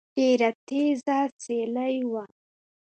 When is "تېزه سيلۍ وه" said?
0.67-2.23